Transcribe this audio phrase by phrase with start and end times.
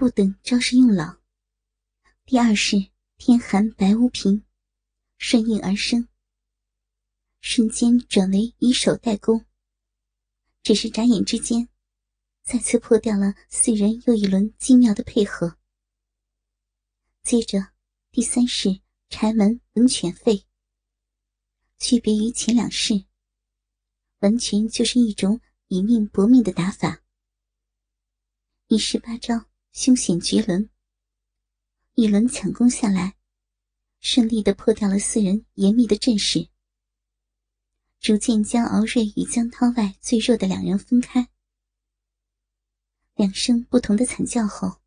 [0.00, 1.18] 不等招式用老，
[2.24, 4.46] 第二式天寒白无凭，
[5.18, 6.08] 顺应而生，
[7.42, 9.44] 瞬间转为以手代攻。
[10.62, 11.68] 只是眨眼之间，
[12.42, 15.58] 再次破掉了四人又一轮精妙的配合。
[17.22, 17.72] 接着，
[18.10, 18.80] 第三式
[19.10, 20.44] 柴门文犬吠，
[21.76, 23.04] 区别于前两式，
[24.20, 27.02] 完全就是一种以命搏命的打法。
[28.68, 29.49] 一十八招。
[29.72, 30.68] 凶险绝伦，
[31.94, 33.16] 一轮抢攻下来，
[34.00, 36.48] 顺利的破掉了四人严密的阵势，
[38.00, 41.28] 逐渐将敖瑞与江涛外最弱的两人分开。
[43.14, 44.80] 两声不同的惨叫后，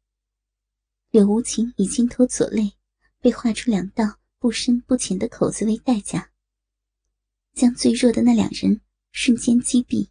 [1.11, 2.73] 柳无情以肩头左肋
[3.19, 6.31] 被划出两道不深不浅的口子为代价，
[7.53, 10.09] 将最弱的那两人瞬间击毙。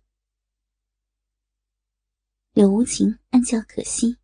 [2.53, 4.17] 柳无情暗叫可惜。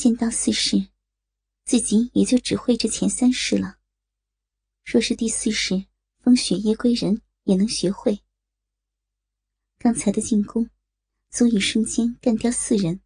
[0.00, 0.88] 见到四式，
[1.66, 3.78] 自己也就只会这前三式了。
[4.82, 5.88] 若是第四式
[6.20, 8.22] 风雪夜归人也能学会，
[9.76, 10.70] 刚才的进攻
[11.28, 13.02] 足以瞬间干掉四人。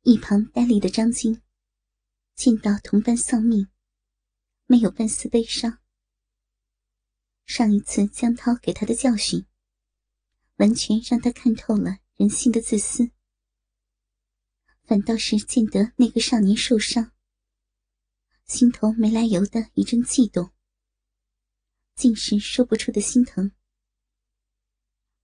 [0.00, 1.42] 一旁呆立的张晶
[2.34, 3.68] 见到同伴丧命，
[4.64, 5.78] 没有半丝悲伤。
[7.44, 9.44] 上一次江涛给他的教训，
[10.56, 13.10] 完全让他看透了人性的自私。
[14.88, 17.12] 反倒是见得那个少年受伤，
[18.46, 20.50] 心头没来由的一阵悸动，
[21.94, 23.52] 竟是说不出的心疼，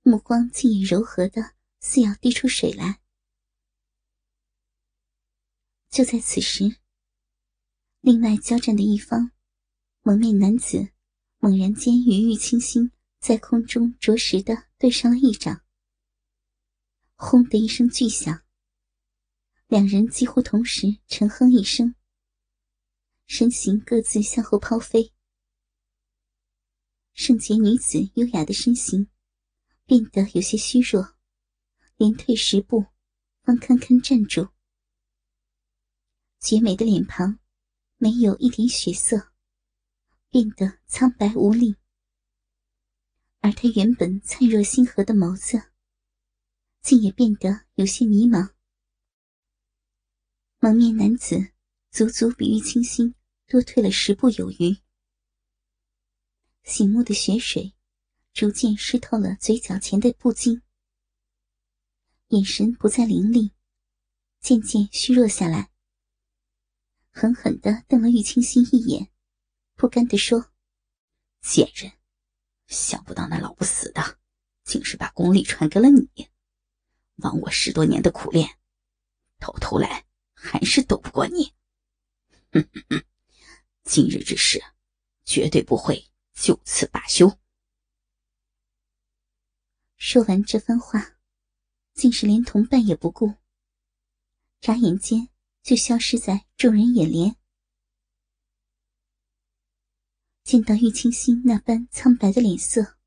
[0.03, 3.01] 目光竟也柔和的似要滴出水来。
[5.89, 6.77] 就在此时，
[8.03, 9.31] 另外交战的一方，
[10.03, 10.91] 蒙面男子
[11.39, 15.65] 猛然间与玉清心在空中着实的对上了一掌，
[17.15, 18.44] 轰的一声巨响。
[19.75, 21.97] 两人几乎同时沉哼一声，
[23.27, 25.13] 身形各自向后抛飞。
[27.13, 29.09] 圣洁女子优雅的身形
[29.85, 31.17] 变得有些虚弱，
[31.97, 32.87] 连退十步，
[33.43, 34.47] 方堪堪站住。
[36.39, 37.41] 绝美的脸庞
[37.97, 39.33] 没有一点血色，
[40.31, 41.75] 变得苍白无力，
[43.41, 45.73] 而她原本灿若星河的眸子，
[46.81, 48.54] 竟也变得有些迷茫。
[50.65, 51.53] 蒙面男子
[51.91, 53.15] 足足比玉清心
[53.47, 54.79] 多退了十步有余，
[56.63, 57.75] 醒目的血水
[58.33, 60.63] 逐渐湿透了嘴角前的布巾，
[62.29, 63.53] 眼神不再凌厉，
[64.41, 65.71] 渐渐虚弱下来，
[67.11, 69.11] 狠狠地瞪了玉清心一眼，
[69.75, 70.51] 不甘地说
[71.45, 71.93] ：“贱人，
[72.69, 74.19] 想不到那老不死的，
[74.65, 76.31] 竟是把功力传给了你，
[77.17, 78.49] 枉我十多年的苦练，
[79.39, 80.07] 到头来。”
[80.47, 81.55] 还是斗不过你，
[82.53, 83.05] 哼哼哼！
[83.83, 84.63] 今日之事，
[85.25, 87.39] 绝对不会就此罢休。
[89.97, 91.17] 说完这番话，
[91.95, 93.37] 竟是连同伴也不顾，
[94.61, 95.31] 眨眼间
[95.63, 97.37] 就消失在众人眼帘。
[100.43, 102.99] 见到玉清心那般苍白的脸色，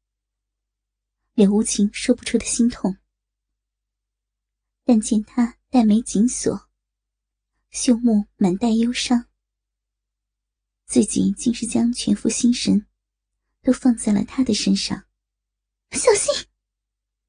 [1.35, 2.97] 柳无情说不出的心痛，
[4.83, 6.66] 但见他黛眉紧锁。
[7.79, 9.27] 秀目满带忧伤，
[10.87, 12.87] 自己竟是将全副心神
[13.61, 15.05] 都放在了他的身上。
[15.91, 16.47] 小心！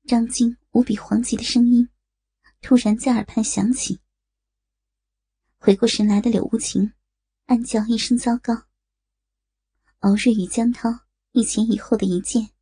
[0.07, 1.91] 张晶无比惶急的声音
[2.63, 4.01] 突然在耳畔响起。
[5.59, 6.95] 回过神来的柳无情
[7.45, 8.55] 暗叫一声糟糕。
[9.99, 10.89] 敖瑞与江涛
[11.33, 12.53] 一前一后的一剑，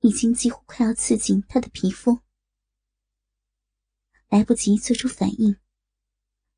[0.00, 2.20] 已经几乎快要刺进他的皮肤，
[4.30, 5.54] 来不及做出反应。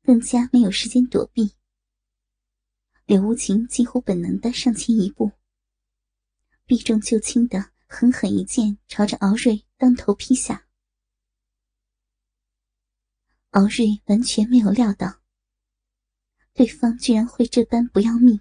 [0.07, 1.51] 更加没有时间躲避，
[3.05, 5.33] 柳无情几乎本能的上前一步，
[6.65, 10.65] 避重就轻的狠狠一剑朝着敖瑞当头劈下。
[13.49, 15.19] 敖瑞完全没有料到，
[16.53, 18.39] 对方居然会这般不要命，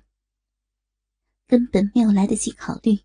[1.49, 3.01] 根本没有来得及考虑，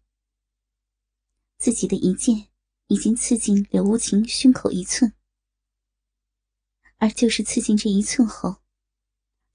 [1.58, 2.50] 自己的一剑
[2.86, 5.12] 已经刺进柳无情胸口一寸。
[7.02, 8.62] 而就是刺进这一寸后，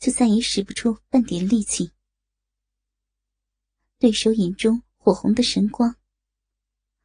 [0.00, 1.92] 就再也使不出半点力气。
[4.00, 5.94] 对手眼中火红的神光，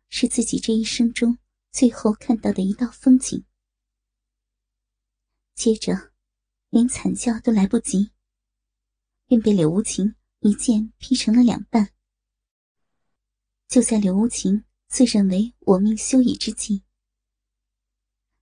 [0.10, 1.38] 是自己这一生中
[1.72, 3.46] 最后看到的一道风景。
[5.54, 6.12] 接着，
[6.72, 8.12] 连惨叫都来不及，
[9.28, 11.94] 便被柳无情一剑劈成了两半。
[13.68, 16.82] 就在柳无情自认为我命休矣之际，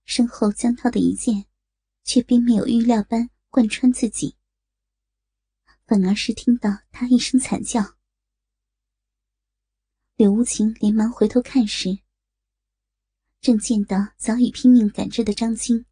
[0.06, 1.49] 身后江涛的一剑。
[2.09, 4.35] 却并没有预料般贯穿自己，
[5.85, 7.97] 反而是听到他一声惨叫。
[10.15, 12.00] 柳无情连忙回头看时，
[13.41, 15.85] 正见到早已拼命赶着的张晶，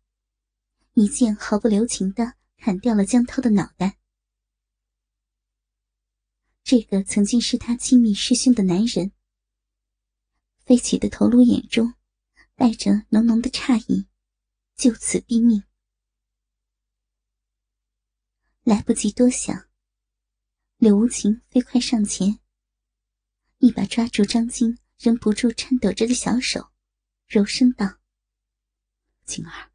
[0.94, 4.00] 一剑毫不留情的砍掉了江涛的脑袋。
[6.64, 9.12] 这个曾经是他亲密师兄的男人，
[10.66, 11.94] 飞起的头颅眼中
[12.56, 14.08] 带着浓浓的诧异，
[14.76, 15.64] 就此毙命。
[18.68, 19.70] 来不及多想，
[20.76, 22.42] 柳无情飞快上前。
[23.60, 26.70] 一把抓住张晶仍不住颤抖着的小手，
[27.28, 28.00] 柔声道
[29.24, 29.72] ：“晶儿，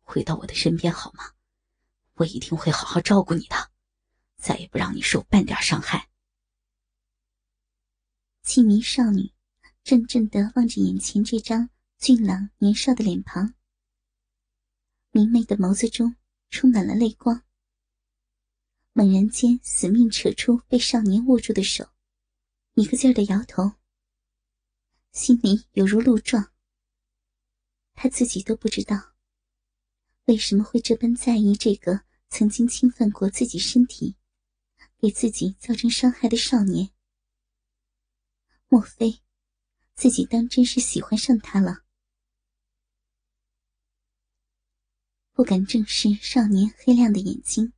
[0.00, 1.34] 回到我的身边好吗？
[2.14, 3.70] 我一定会好好照顾你的，
[4.36, 6.10] 再也不让你受半点伤害。”
[8.42, 9.32] 气迷少女
[9.84, 13.54] 怔怔的望着眼前这张俊朗年少的脸庞，
[15.12, 16.16] 明媚的眸子中
[16.50, 17.43] 充满了泪光，
[18.96, 21.90] 猛然间死命扯出被少年握住的手。
[22.74, 23.72] 一个劲儿的摇头，
[25.10, 26.52] 心里犹如鹿撞。
[27.94, 29.14] 他自己都不知道，
[30.26, 34.16] 为什么会这般在意这个曾经侵犯过自己身体、
[34.98, 36.90] 给自己造成伤害的少年。
[38.68, 39.20] 莫非
[39.96, 41.84] 自己当真是喜欢上他了？
[45.32, 47.72] 不敢正视少年黑亮的眼睛，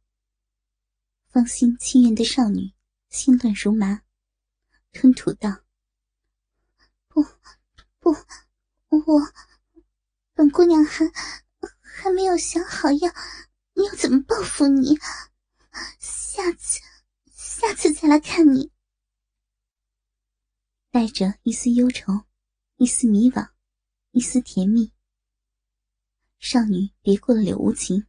[1.37, 2.73] 芳心清艳的少女
[3.11, 4.01] 心乱如麻。
[4.91, 5.51] 吞吐道
[7.09, 7.23] ：“不，
[8.01, 8.11] 不，
[8.89, 9.33] 我
[10.33, 11.05] 本姑娘还
[11.83, 13.13] 还没有想好要
[13.75, 14.97] 要怎么报复你，
[15.99, 16.81] 下次
[17.31, 18.73] 下次再来看你。”
[20.91, 22.25] 带着一丝忧愁，
[22.77, 23.51] 一丝迷惘，
[24.13, 24.91] 一丝甜蜜，
[26.39, 28.07] 少女别过了柳无情，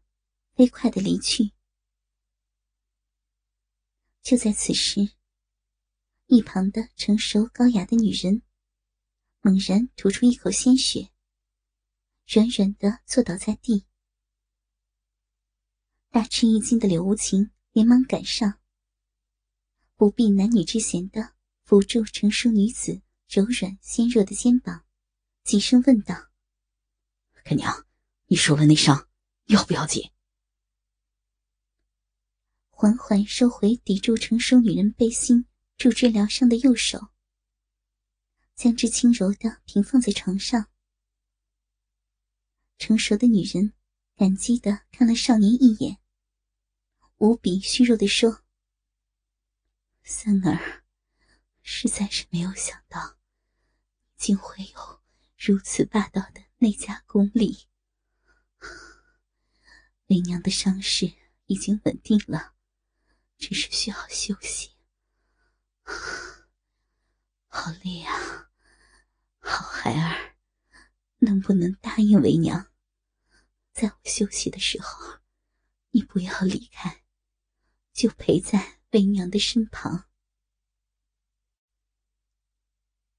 [0.56, 1.52] 飞快的离去。
[4.28, 5.10] 就在此时。
[6.26, 8.42] 一旁的成熟高雅的女人，
[9.40, 11.12] 猛然吐出一口鲜血，
[12.28, 13.86] 软软的坐倒在地。
[16.10, 18.60] 大吃一惊的柳无情连忙赶上，
[19.96, 21.34] 不避男女之嫌的
[21.64, 24.84] 扶住成熟女子柔软纤弱的肩膀，
[25.46, 26.14] 急声问道
[27.46, 27.88] ：“干娘，
[28.26, 29.08] 你受了内伤，
[29.46, 30.12] 要不要紧？”
[32.80, 35.48] 缓缓收回抵住成熟女人背心。
[35.80, 37.08] 主治疗伤的右手，
[38.56, 40.68] 将之轻柔的平放在床上。
[42.78, 43.74] 成熟的女人
[44.16, 45.98] 感激的看了少年一眼，
[47.18, 48.44] 无比虚弱的说
[50.06, 50.84] ：“三儿，
[51.64, 53.18] 实在是没有想到，
[54.18, 55.02] 竟会有
[55.36, 57.66] 如此霸道的内家功力。
[60.10, 61.12] 为娘的伤势
[61.48, 62.54] 已经稳定了，
[63.38, 64.72] 只是需要休息。”
[67.48, 68.50] 好累啊，
[69.40, 70.36] 好孩儿，
[71.20, 72.68] 能不能答应为娘，
[73.74, 75.20] 在我休息的时候，
[75.92, 77.04] 你不要离开，
[77.94, 80.08] 就陪在为娘的身旁。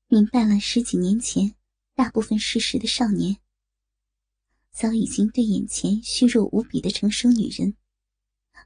[0.07, 1.57] 明白了十几年前
[1.95, 3.41] 大部分事实的少年，
[4.71, 7.77] 早已经对眼前虚弱无比的成熟女人，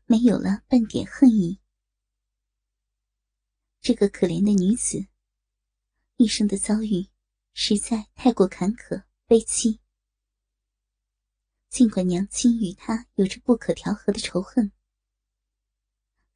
[0.06, 1.61] 没有了半点恨意。
[3.80, 5.06] 这个可怜的女子，
[6.16, 7.08] 一生的遭遇
[7.52, 9.78] 实在太过坎坷悲凄。
[11.68, 14.70] 尽管娘亲与她有着不可调和的仇恨，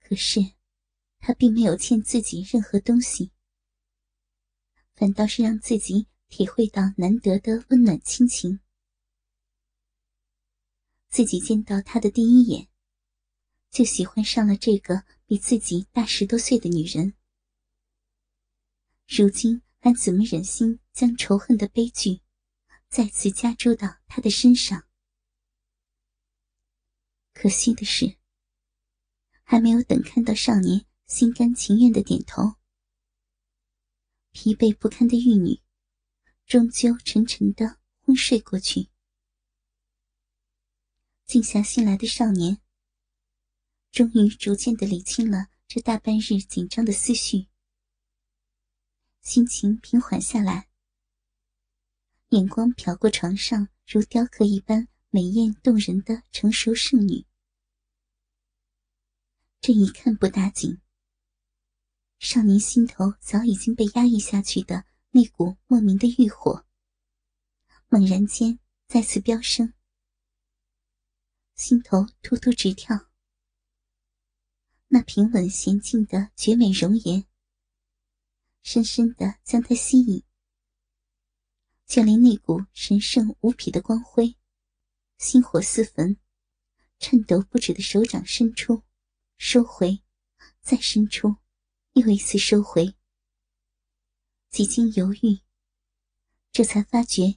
[0.00, 0.40] 可是
[1.18, 3.30] 她并没有欠自己任何东西，
[4.94, 8.60] 反倒是让自己体会到难得的温暖亲情。
[11.08, 12.68] 自己见到她的第一眼，
[13.70, 17.14] 就喜欢上了这个比自己大十多岁的女人。
[19.06, 22.20] 如今还怎么忍心将仇恨的悲剧
[22.88, 24.84] 再次加诸到他的身上？
[27.32, 28.16] 可惜的是，
[29.42, 32.56] 还没有等看到少年心甘情愿的点头，
[34.32, 35.60] 疲惫不堪的玉女
[36.46, 38.88] 终究沉沉的昏睡过去。
[41.26, 42.58] 静下心来的少年，
[43.96, 47.46] 终于逐渐的理清了这大半日紧张的思绪。
[49.22, 50.68] 心情平缓下来，
[52.28, 57.24] 眼光瞟过床上如雕刻一般美艳动人的成熟剩女，
[59.62, 60.78] 这一看不打紧。
[62.18, 66.66] 少年心头早已经被压抑下去的那股莫名的欲火，
[67.88, 69.72] 猛然间再次飙升。
[71.54, 73.08] 心头突突直跳。
[74.96, 77.26] 那平稳娴静的绝美容颜，
[78.62, 80.24] 深深的将他吸引。
[81.84, 84.38] 就连那股神圣无匹的光辉，
[85.18, 86.16] 心火四焚，
[86.98, 88.84] 颤抖不止的手掌伸出，
[89.36, 90.02] 收回，
[90.62, 91.36] 再伸出，
[91.92, 92.94] 又一次收回。
[94.48, 95.40] 几经犹豫，
[96.52, 97.36] 这才发觉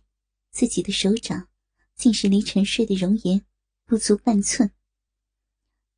[0.50, 1.50] 自己的手掌
[1.98, 3.46] 竟是离沉睡的容颜
[3.84, 4.72] 不足半寸。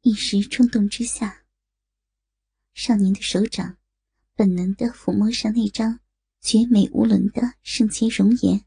[0.01, 1.40] 一时冲动之下，
[2.73, 3.77] 少年的手掌
[4.35, 5.99] 本能的抚摸上那张
[6.39, 8.65] 绝美无伦的圣洁容颜，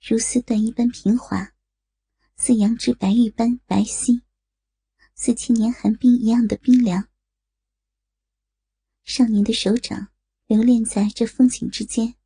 [0.00, 1.54] 如丝缎一般平滑，
[2.36, 4.22] 似羊脂白玉般白皙，
[5.14, 7.08] 似千年寒冰一样的冰凉。
[9.04, 10.08] 少年的手掌。
[10.46, 12.16] 留恋在这风景之间，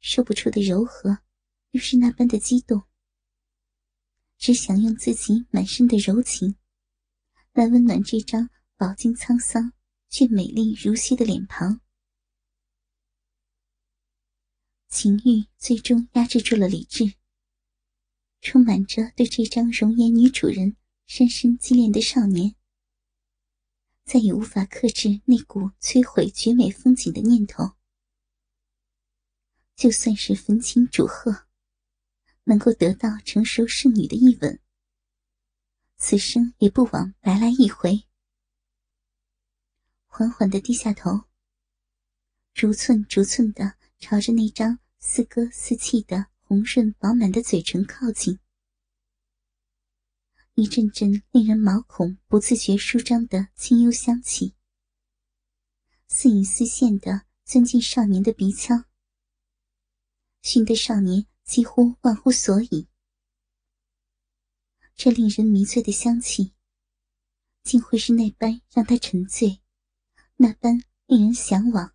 [0.00, 1.20] 说不出的柔和，
[1.70, 2.82] 又是那般的激动。
[4.36, 6.56] 只想用自己满身的柔情，
[7.54, 8.50] 来温暖这张
[8.82, 9.72] 饱经沧桑
[10.08, 11.80] 却美丽如昔的脸庞。
[14.88, 17.14] 情欲最终压制住了理智，
[18.40, 22.56] 充满着对这张容颜女主人深深纪恋的少年。
[24.02, 27.74] 再也无法克制那股摧毁绝美风景的念头。
[29.76, 31.46] 就算是焚琴煮鹤，
[32.42, 34.58] 能够得到成熟圣女的一吻，
[35.98, 38.08] 此生也不枉来来一回。
[40.14, 41.22] 缓缓的低下头，
[42.52, 48.38] 逐寸逐寸的朝着那张似歌似泣的红润饱满的嘴唇靠近。
[50.52, 54.54] 一阵阵令人毛孔不自觉舒张的清幽香气，
[56.08, 58.84] 似隐似现的钻进少年的鼻腔，
[60.42, 62.86] 熏得少年几乎忘乎所以。
[64.94, 66.52] 这令人迷醉的香气，
[67.62, 69.61] 竟会是那般让他沉醉，
[70.42, 71.94] 那般令人向往。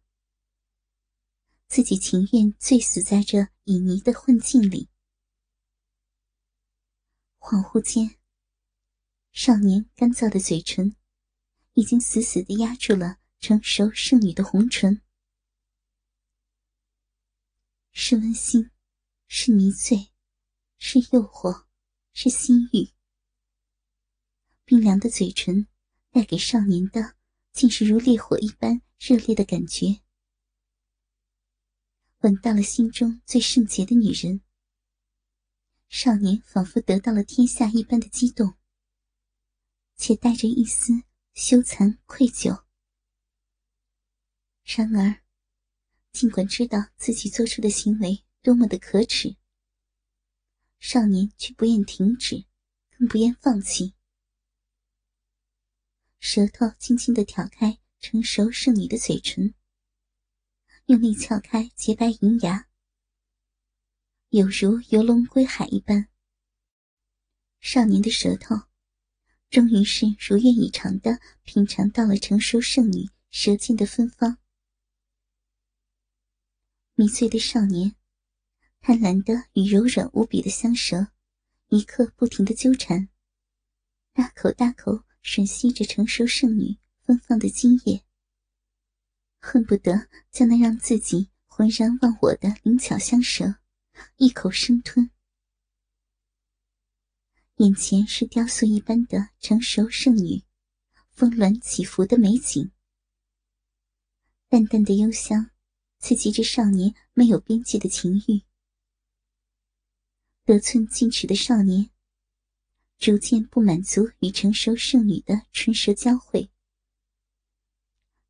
[1.67, 4.87] 自己情愿醉死在这旖旎的幻境里。
[7.39, 8.17] 恍惚间。
[9.33, 10.95] 少年干燥的嘴唇，
[11.73, 15.01] 已经死死的压住了成熟剩女的红唇。
[17.91, 18.71] 是温馨，
[19.27, 20.13] 是迷醉，
[20.77, 21.65] 是诱惑，
[22.13, 22.93] 是心欲。
[24.63, 25.67] 冰凉的嘴唇
[26.11, 27.16] 带给少年的，
[27.57, 30.01] 竟是如烈火一般热烈的感觉。
[32.19, 34.41] 吻到了心中最圣洁的女人，
[35.89, 38.53] 少年仿佛得到了天下一般的激动。
[39.95, 40.93] 且带着一丝
[41.33, 42.63] 羞惭愧疚。
[44.63, 45.23] 然而，
[46.11, 49.35] 尽管知道自己做出的行为多么的可耻，
[50.79, 52.45] 少年却不愿停止，
[52.95, 53.95] 更不愿放弃。
[56.19, 59.53] 舌头轻轻的挑开成熟剩女的嘴唇，
[60.85, 62.67] 用力撬开洁白银牙，
[64.29, 66.07] 有如游龙归海一般。
[67.59, 68.67] 少年的舌头。
[69.49, 74.39] 终于是如愿以偿的品尝到了成熟剩女舌尖的芬芳，
[76.95, 77.95] 迷醉的少年，
[78.81, 81.13] 贪婪的与柔软无比的香舌，
[81.69, 83.07] 一刻不停的纠缠，
[84.11, 88.01] 大口大口吮吸着成熟剩女芬芳的精液，
[89.39, 93.57] 恨不得将那让自己浑然忘我的灵巧香舌
[94.15, 95.11] 一口生吞。
[97.57, 100.43] 眼前是雕塑一般的成熟圣女，
[101.11, 102.71] 峰峦起伏的美景。
[104.47, 105.51] 淡淡的幽香，
[105.99, 108.43] 刺激着少年没有边际的情欲。
[110.45, 111.89] 得寸进尺的少年，
[112.97, 116.49] 逐渐不满足与成熟圣女的唇舌交汇，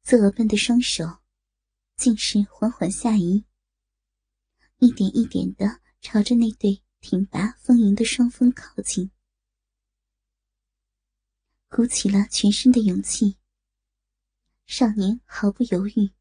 [0.04, 1.20] 作恶般的双手，
[1.96, 3.46] 竟是缓缓下移，
[4.80, 9.10] 一点一点的朝着那对挺拔丰盈的双峰靠近。
[11.70, 13.38] 鼓起了全身的勇气，
[14.66, 16.12] 少年毫不犹豫，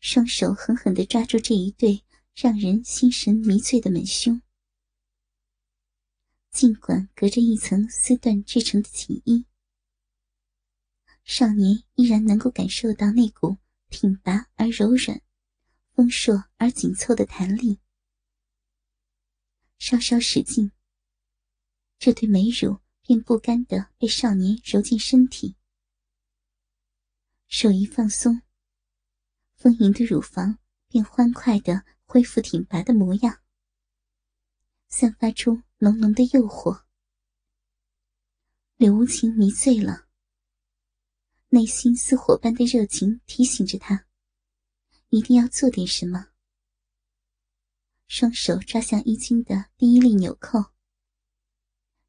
[0.00, 2.02] 双手狠狠的抓住这一对
[2.34, 4.40] 让人心神迷醉的美胸。
[6.56, 9.44] 尽管隔着一层丝缎制成的锦衣，
[11.22, 13.58] 少年依然能够感受到那股
[13.90, 15.20] 挺拔而柔软、
[15.92, 17.78] 丰硕而紧凑的弹力。
[19.78, 20.72] 稍稍使劲，
[21.98, 22.80] 这对美乳。
[23.02, 25.54] 便不甘的被少年揉进身体，
[27.46, 28.42] 手一放松，
[29.54, 30.58] 丰盈的乳房
[30.88, 33.40] 便欢快的恢复挺拔的模样，
[34.88, 36.84] 散发出浓浓的诱惑。
[38.76, 40.06] 柳无情迷醉了，
[41.48, 44.06] 内心似火般的热情提醒着他，
[45.10, 46.28] 一定要做点什么。
[48.08, 50.72] 双手抓向衣襟的第一粒纽扣，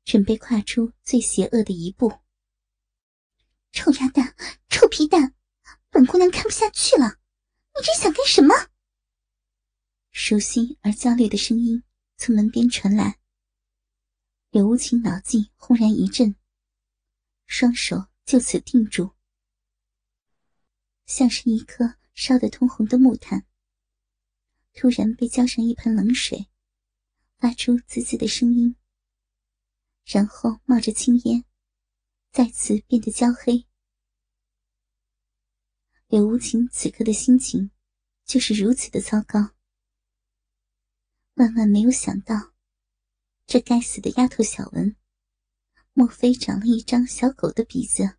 [0.06, 2.20] 准备跨出最邪恶的一步。
[3.74, 4.34] 臭鸭蛋，
[4.70, 5.36] 臭皮蛋，
[5.90, 7.20] 本姑娘看不下去了，
[7.76, 8.54] 你这想干什么？
[10.12, 11.84] 熟悉而焦虑的声音
[12.16, 13.20] 从门边传来。
[14.58, 16.36] 柳无情脑际轰然一震，
[17.46, 19.14] 双手就此定住，
[21.06, 23.46] 像是一颗烧得通红的木炭，
[24.74, 26.48] 突然被浇上一盆冷水，
[27.38, 28.76] 发出滋滋的声音，
[30.04, 31.46] 然后冒着青烟，
[32.32, 33.68] 再次变得焦黑。
[36.08, 37.70] 柳无情此刻的心情
[38.26, 39.52] 就是如此的糟糕，
[41.36, 42.57] 万万没有想到。
[43.48, 44.94] 这该死的丫头小文，
[45.94, 48.18] 莫非长了一张小狗的鼻子？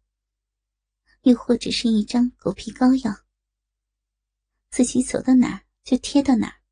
[1.21, 3.27] 又或者是一张狗皮膏药？
[4.71, 6.63] 自己走到哪儿就贴到哪儿？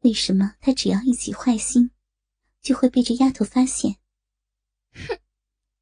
[0.00, 1.92] 为什么他只要一起坏心，
[2.60, 3.96] 就会被这丫头发现？
[4.92, 5.20] 哼，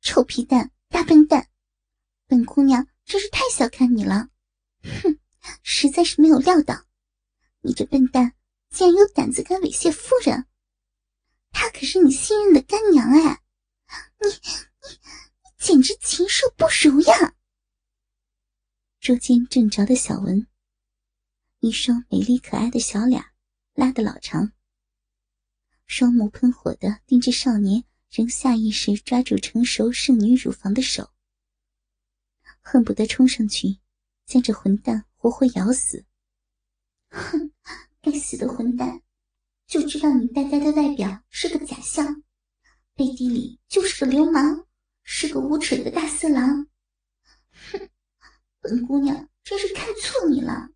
[0.02, 1.48] 臭皮蛋，大笨蛋！
[2.26, 4.28] 本姑娘真是太小看你了！
[4.82, 5.18] 哼，
[5.62, 6.84] 实在是没有料到，
[7.62, 8.34] 你这笨蛋
[8.68, 10.46] 竟然有胆子敢猥亵夫人！
[11.52, 13.42] 她可是你信任的干娘哎，
[14.20, 17.36] 你你你简直禽兽不如呀！
[18.98, 20.46] 捉奸正着的小文，
[21.60, 23.24] 一双美丽可爱的小脸
[23.74, 24.52] 拉得老长，
[25.86, 31.10] 双目喷火的盯着少年仍下意识抓住成熟剩女乳房的手，
[32.60, 33.78] 恨不得冲上去
[34.24, 36.04] 将这混蛋活活咬死。
[37.10, 37.52] 哼，
[38.00, 39.02] 该死的混蛋！
[39.72, 42.22] 就知道你呆呆的外表是个假象，
[42.94, 44.66] 背地里就是个流氓，
[45.02, 46.68] 是个无耻的大色狼。
[47.70, 47.88] 哼，
[48.60, 50.68] 本姑娘真是看错你了，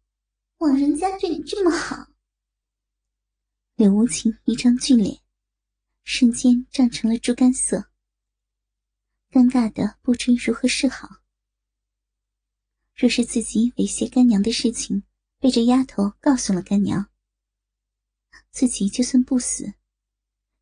[0.61, 2.07] 枉人家对你这么好。
[3.75, 5.21] 柳无情一张俊脸，
[6.05, 7.91] 瞬间涨成了猪肝色，
[9.31, 11.07] 尴尬的不知如何是好。
[12.95, 15.03] 若是自己猥亵干娘的事情
[15.39, 17.11] 被这丫头告诉了干娘，
[18.51, 19.75] 自己就算不死，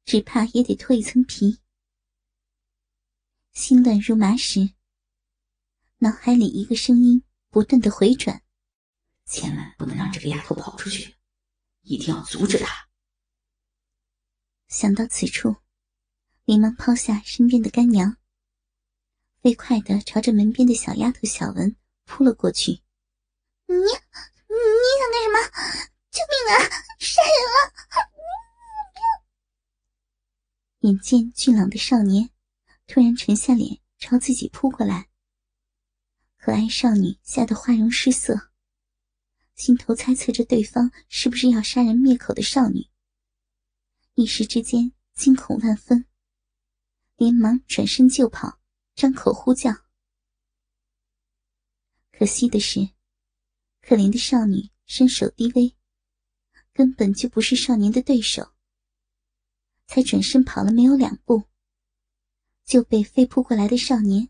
[0.04, 1.60] 只怕也得脱一层皮。
[3.52, 4.74] 心乱如麻时，
[5.98, 8.42] 脑海里一个声音不断的回转：
[9.26, 11.14] 千万不能让这个丫头跑出去，
[11.82, 12.88] 一定要阻止她。
[14.66, 15.56] 想到此处，
[16.44, 18.16] 连忙抛下身边的干娘，
[19.40, 22.72] 飞快的朝着门边的小丫头小文扑了过去。
[23.66, 23.84] 你，你
[24.98, 25.93] 想干什么？
[26.14, 26.62] 救命啊！
[27.00, 27.56] 杀人了！
[30.82, 32.30] 眼见俊朗的少年
[32.86, 35.08] 突然沉下脸朝自己扑过来，
[36.36, 38.52] 可爱少女吓得花容失色，
[39.56, 42.88] 心头猜测着对方是不是要杀人灭口的少女，
[44.14, 46.06] 一时之间惊恐万分，
[47.16, 48.60] 连忙转身就跑，
[48.94, 49.72] 张口呼叫。
[52.12, 52.90] 可惜的是，
[53.80, 55.74] 可怜的少女身手低微。
[56.74, 58.52] 根本就不是少年的对手，
[59.86, 61.44] 才转身跑了没有两步，
[62.64, 64.28] 就被飞扑过来的少年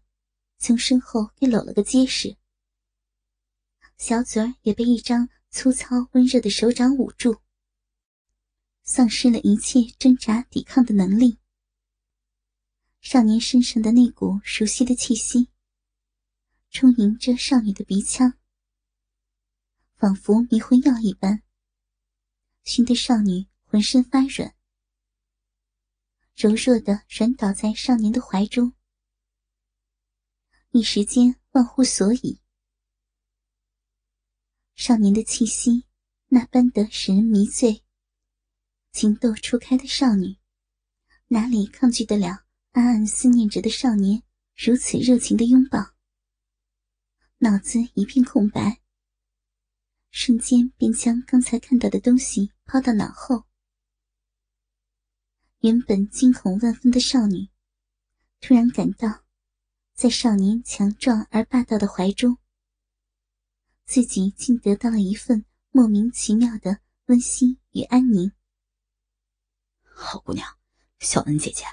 [0.59, 2.37] 从身后给搂了个结实，
[3.97, 7.41] 小嘴儿也被一张粗糙温热的手掌捂住，
[8.83, 11.39] 丧失了一切挣扎抵抗的能力。
[13.01, 15.49] 少年身上的那股熟悉的气息，
[16.71, 18.35] 充盈着少女的鼻腔，
[19.97, 21.43] 仿佛迷魂药一般。
[22.65, 24.55] 熏得少女浑身发软，
[26.35, 28.73] 柔弱的软倒在少年的怀中，
[30.71, 32.41] 一时间忘乎所以。
[34.75, 35.85] 少年的气息
[36.29, 37.85] 那般的使人迷醉，
[38.93, 40.39] 情窦初开的少女
[41.29, 44.23] 哪里抗拒得了暗暗思念着的少年
[44.57, 45.95] 如此热情的拥抱？
[47.39, 48.81] 脑子一片空白。
[50.11, 53.45] 瞬间便将刚才看到的东西抛到脑后。
[55.61, 57.49] 原本惊恐万分的少女，
[58.41, 59.25] 突然感到，
[59.95, 62.37] 在少年强壮而霸道的怀中，
[63.87, 68.33] 自己竟得到了一份莫名其妙的温馨与安宁。
[69.83, 70.59] 好姑娘，
[70.99, 71.65] 小恩姐姐，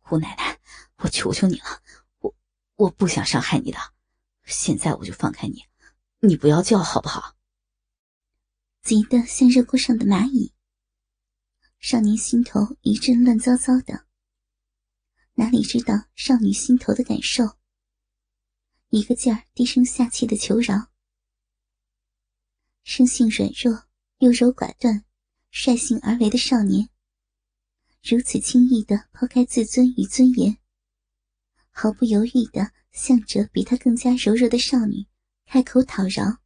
[0.00, 0.58] 姑奶奶，
[0.96, 1.82] 我求求你了，
[2.18, 2.34] 我
[2.74, 3.78] 我不想伤害你的，
[4.44, 5.62] 现在我就放开你，
[6.18, 7.35] 你不要叫好不好？
[8.86, 10.52] 急得像热锅上的蚂蚁，
[11.80, 14.06] 少年心头一阵乱糟糟的，
[15.34, 17.56] 哪里知道少女心头的感受，
[18.90, 20.92] 一个劲儿低声下气的求饶。
[22.84, 25.04] 生性软弱、优柔寡断、
[25.50, 26.88] 率性而为的少年，
[28.04, 30.58] 如此轻易的抛开自尊与尊严，
[31.70, 35.08] 毫不犹豫的向着比他更加柔弱的少女
[35.44, 36.45] 开口讨饶。